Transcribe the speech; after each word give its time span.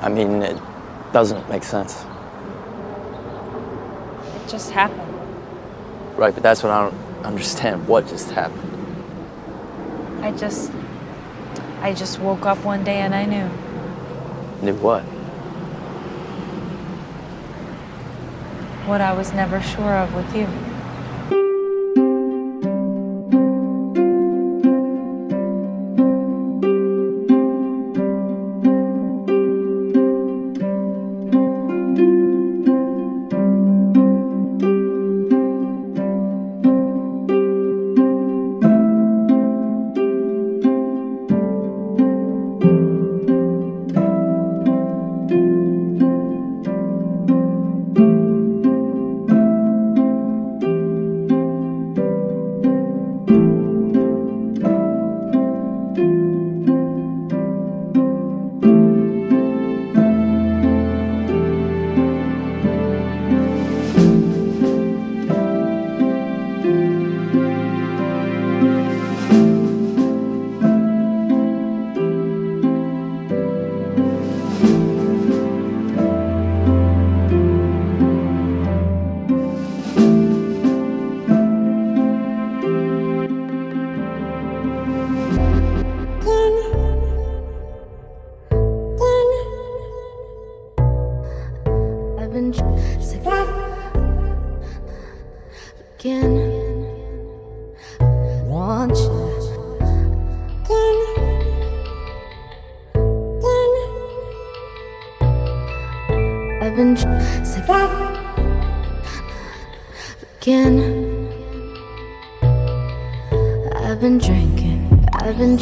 I 0.00 0.08
mean, 0.08 0.42
it 0.42 0.60
doesn't 1.12 1.48
make 1.48 1.64
sense. 1.64 2.04
It 4.36 4.48
just 4.48 4.70
happened. 4.70 5.00
Right, 6.16 6.34
but 6.34 6.42
that's 6.42 6.62
what 6.62 6.70
I 6.72 6.82
don't 6.88 7.24
understand. 7.24 7.88
What 7.88 8.06
just 8.08 8.30
happened? 8.30 8.70
I 10.24 10.32
just. 10.32 10.70
I 11.80 11.92
just 11.92 12.18
woke 12.18 12.46
up 12.46 12.64
one 12.64 12.82
day 12.82 13.00
and 13.00 13.14
I 13.14 13.26
knew. 13.26 13.46
Knew 14.62 14.74
what? 14.80 15.02
What 18.86 19.00
I 19.00 19.12
was 19.12 19.32
never 19.32 19.60
sure 19.60 19.96
of 19.96 20.14
with 20.14 20.34
you. 20.34 20.46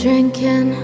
Drinking. 0.03 0.75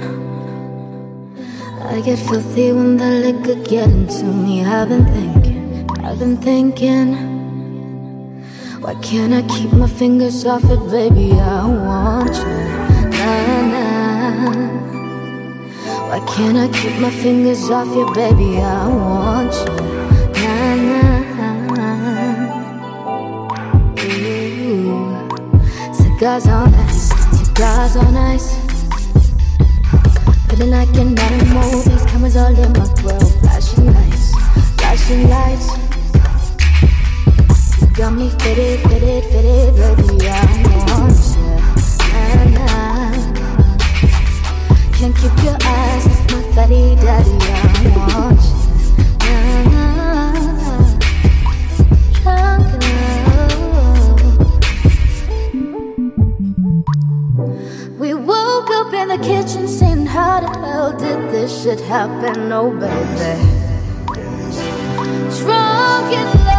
I 1.82 2.00
get 2.00 2.20
filthy 2.20 2.70
when 2.70 2.96
the 2.96 3.10
liquor 3.24 3.56
get 3.64 3.88
into 3.90 4.24
me. 4.24 4.64
I've 4.64 4.88
been 4.88 5.04
thinking, 5.06 5.90
I've 6.04 6.18
been 6.20 6.36
thinking. 6.36 7.16
Why 8.80 8.94
can't 9.02 9.34
I 9.34 9.42
keep 9.48 9.72
my 9.72 9.88
fingers 9.88 10.46
off 10.46 10.62
it, 10.70 10.78
baby? 10.88 11.32
I 11.32 11.66
want 11.66 12.36
you, 12.36 12.44
nah 13.18 13.62
nah. 13.72 14.54
Why 16.08 16.20
can't 16.32 16.56
I 16.56 16.68
keep 16.78 17.00
my 17.00 17.10
fingers 17.10 17.68
off 17.70 17.88
you, 17.88 18.06
baby? 18.14 18.58
I 18.58 18.86
want 18.86 19.52
you, 19.52 19.74
nah 20.38 20.74
nah. 20.90 21.16
Ooh, 24.04 25.28
cigars 25.92 26.46
on 26.46 26.72
ice, 26.72 27.08
cigars 27.36 27.96
on 27.96 28.16
ice. 28.16 28.57
Feeling 30.58 30.72
like 30.72 30.96
in 30.96 31.14
modern 31.14 31.48
movies, 31.50 32.04
cameras 32.06 32.36
all 32.36 32.46
in 32.48 32.72
my 32.72 32.86
world. 33.04 33.32
flashing 33.42 33.86
lights, 33.94 34.34
flashing 34.76 35.28
lights. 35.28 35.68
You 37.80 37.86
got 37.94 38.12
me 38.14 38.28
fitted, 38.40 38.80
fitted, 38.90 39.24
fitted, 39.30 39.76
baby. 39.76 40.26
I 40.26 40.34
want 40.66 41.14
you, 41.30 41.46
nah, 42.10 42.44
nah. 42.58 43.14
Can't 44.94 45.14
keep 45.14 45.36
your 45.44 45.58
eyes 45.62 46.06
off 46.08 46.32
my 46.32 46.42
fatty 46.56 46.96
daddy. 46.96 47.38
I 47.40 47.94
want 47.96 48.37
kitchen 59.22 59.68
saying, 59.68 60.06
How 60.06 60.40
the 60.40 60.58
hell 60.58 60.92
did 60.96 61.30
this 61.30 61.62
shit 61.62 61.80
happen? 61.80 62.52
Oh, 62.52 62.70
baby. 62.70 63.58
Drunk 65.38 66.12
in 66.12 66.28
love, 66.46 66.57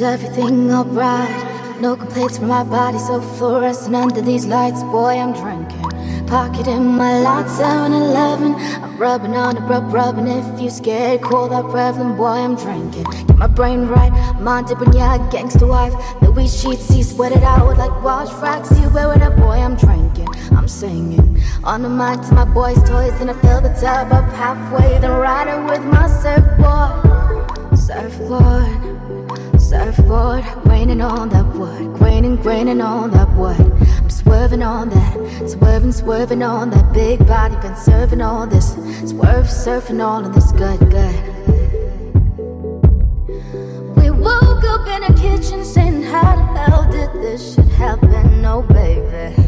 Everything 0.00 0.70
alright. 0.70 1.80
No 1.80 1.96
complaints 1.96 2.38
from 2.38 2.48
my 2.48 2.62
body, 2.62 2.98
so 2.98 3.20
fluorescent 3.20 3.96
under 3.96 4.20
these 4.20 4.46
lights. 4.46 4.82
Boy, 4.84 5.18
I'm 5.18 5.32
drinking. 5.32 6.26
Pocket 6.26 6.68
in 6.68 6.86
my 6.86 7.18
lot, 7.20 7.48
7 7.48 7.92
Eleven. 7.92 8.54
I'm 8.54 8.96
rubbing 8.96 9.34
on 9.34 9.56
the 9.56 9.60
rub, 9.62 9.92
rubbing. 9.92 10.28
If 10.28 10.60
you 10.60 10.70
scared, 10.70 11.22
call 11.22 11.48
that 11.48 11.64
Revlon. 11.64 12.16
Boy, 12.16 12.26
I'm 12.26 12.54
drinking. 12.54 13.04
Get 13.04 13.36
my 13.36 13.48
brain 13.48 13.88
right. 13.88 14.12
Dipping, 14.68 14.92
yeah, 14.92 15.18
gangster 15.30 15.66
wife. 15.66 15.94
The 16.20 16.30
weed 16.30 16.50
sheets, 16.50 16.84
see, 16.84 17.02
sweat 17.02 17.32
it 17.32 17.42
out 17.42 17.76
like 17.76 18.02
wash 18.02 18.32
racks. 18.42 18.70
You 18.78 18.88
wear 18.90 19.12
it 19.14 19.22
up, 19.22 19.36
boy, 19.36 19.58
I'm 19.66 19.76
drinking. 19.76 20.28
I'm 20.52 20.68
singing. 20.68 21.42
On 21.64 21.82
the 21.82 21.88
mic 21.88 22.20
to 22.28 22.34
my 22.34 22.44
boys' 22.44 22.82
toys, 22.82 23.12
then 23.18 23.30
I 23.30 23.34
fill 23.40 23.60
the 23.60 23.70
tub 23.80 24.12
up 24.12 24.30
halfway. 24.32 24.98
Then 25.00 25.10
riding 25.10 25.66
with 25.66 25.84
my 25.84 26.06
surfboard. 26.06 27.78
Surfboard. 27.78 28.97
Surfboard, 29.68 30.46
raining 30.64 31.02
on 31.02 31.28
that 31.28 31.44
wood, 31.54 31.92
graining, 31.98 32.36
graining 32.36 32.80
on 32.80 33.10
that 33.10 33.30
wood. 33.36 33.60
I'm 33.98 34.08
swerving 34.08 34.62
on 34.62 34.88
that, 34.88 35.46
swerving, 35.46 35.92
swerving 35.92 36.42
on 36.42 36.70
that 36.70 36.90
big 36.94 37.18
body, 37.26 37.54
been 37.56 37.76
serving 37.76 38.22
all 38.22 38.46
this, 38.46 38.72
swerve, 39.10 39.44
surfing 39.44 40.02
all 40.02 40.24
of 40.24 40.34
this 40.34 40.52
good, 40.52 40.80
good. 40.88 41.14
We 43.98 44.08
woke 44.08 44.64
up 44.64 44.88
in 44.88 45.02
a 45.04 45.14
kitchen 45.14 45.62
saying, 45.62 46.02
How 46.04 46.36
the 46.54 46.60
hell 46.60 46.90
did 46.90 47.12
this 47.20 47.54
shit 47.54 47.66
happen? 47.66 48.42
Oh, 48.46 48.62
baby. 48.62 49.47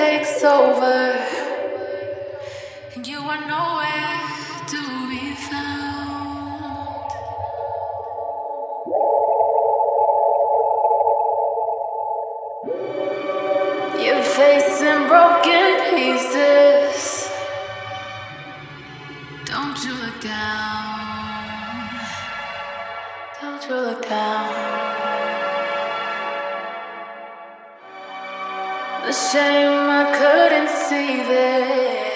takes 0.00 0.42
over, 0.42 1.14
and 2.94 3.06
you 3.06 3.18
are 3.32 3.42
nowhere 3.56 4.20
to 4.72 4.82
be 5.10 5.24
found. 5.48 7.10
You're 14.02 14.28
facing 14.38 15.02
broken 15.12 15.68
pieces. 15.90 17.30
Don't 19.44 19.78
you 19.84 19.92
look 20.02 20.18
down. 20.22 21.90
Don't 23.42 23.62
you 23.68 23.74
look 23.74 24.02
down. 24.08 24.59
shame 29.32 29.88
I 29.88 30.04
couldn't 30.18 30.68
see 30.68 31.22
this. 31.22 32.09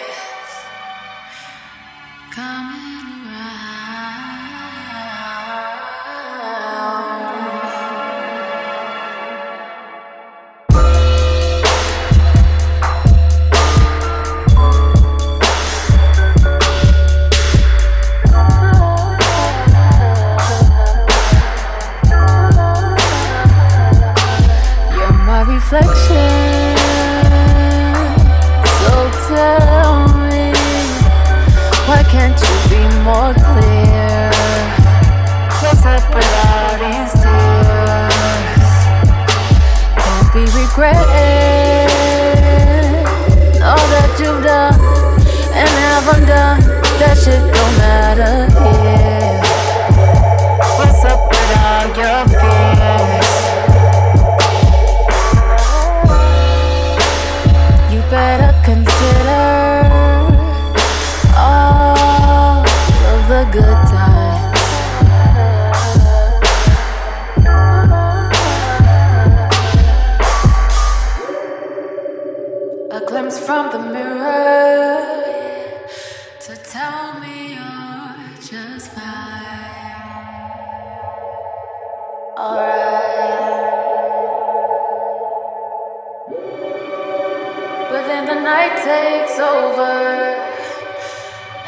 But 87.94 88.04
then 88.08 88.26
the 88.26 88.34
night 88.34 88.76
takes 88.82 89.38
over, 89.38 89.92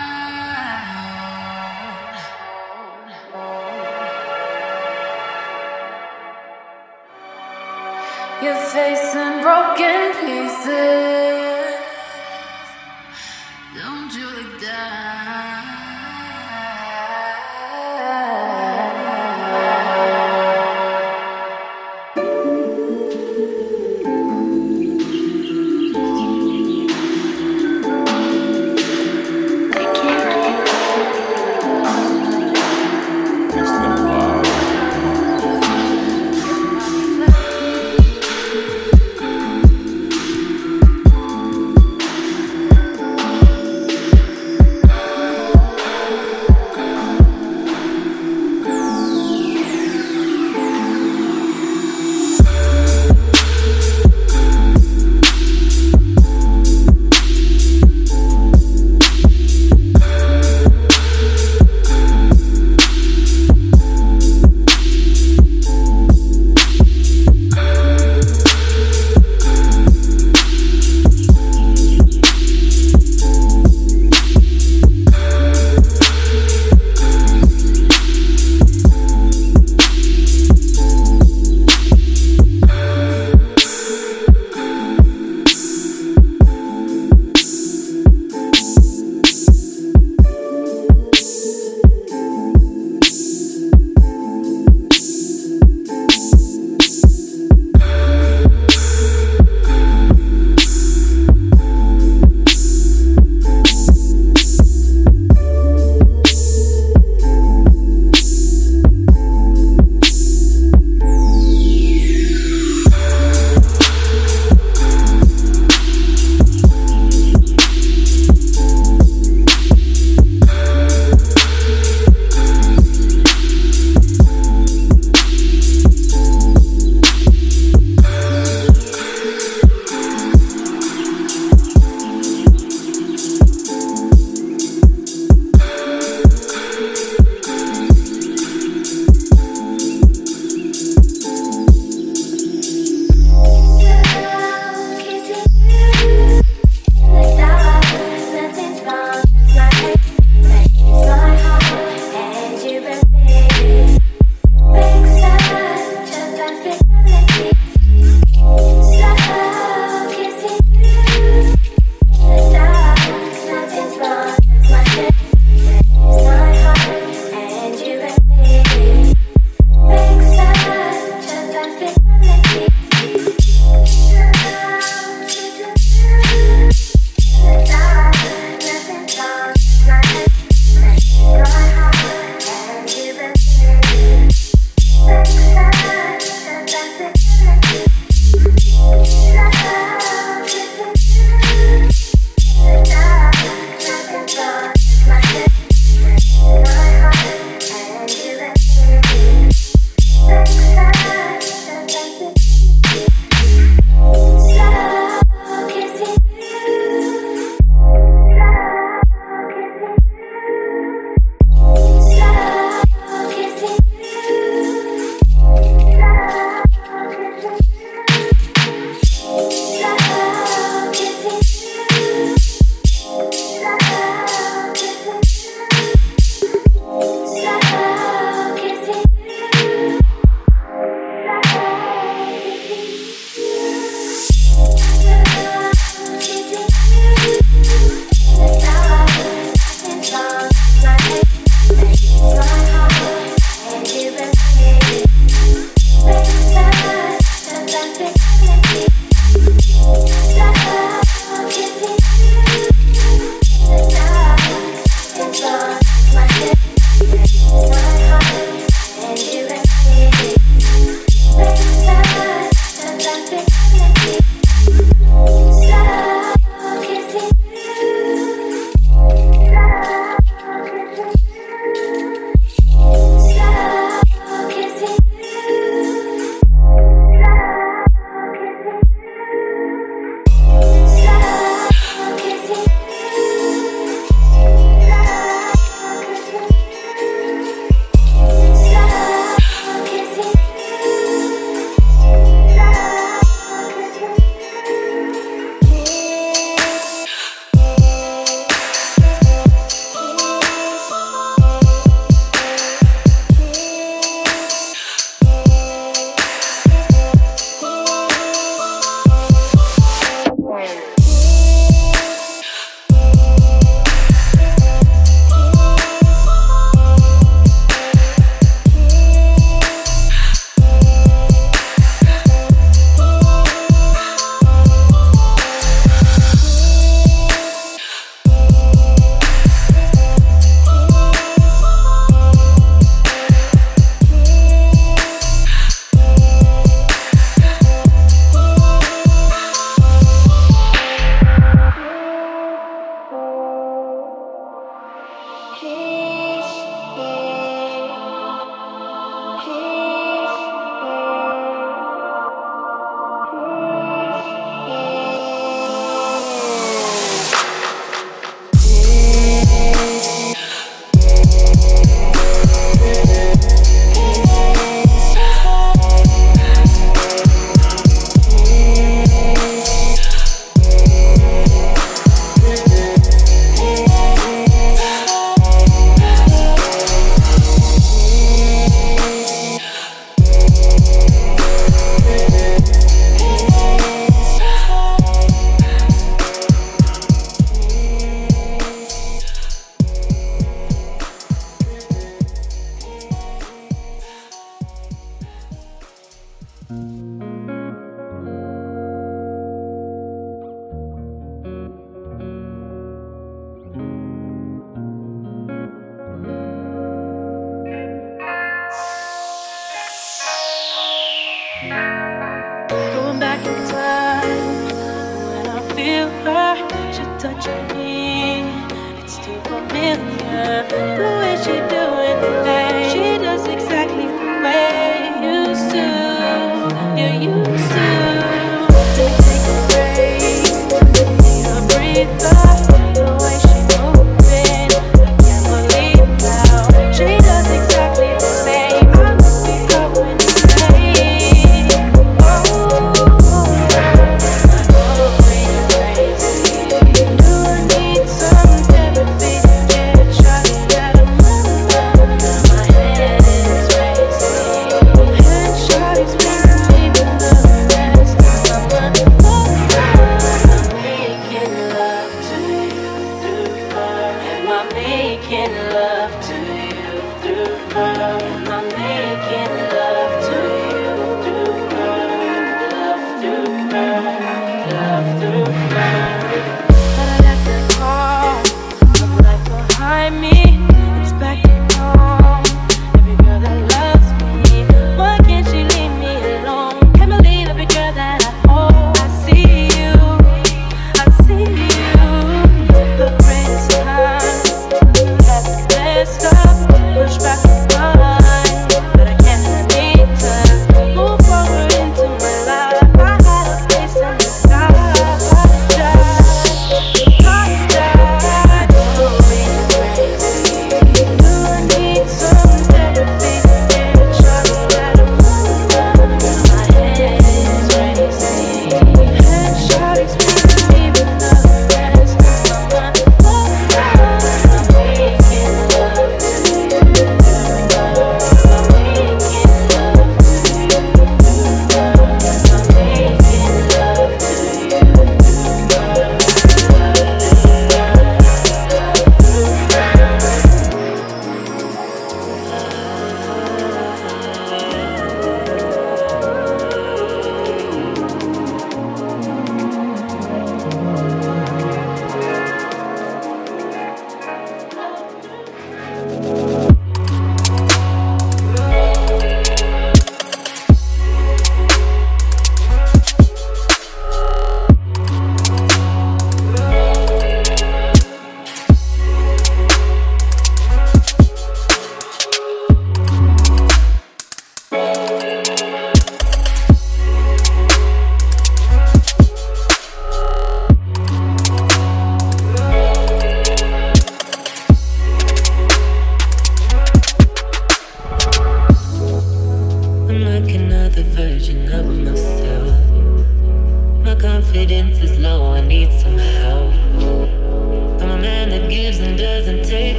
You're 8.40 8.64
facing 8.76 9.42
broken 9.42 10.12
pieces. 10.20 11.17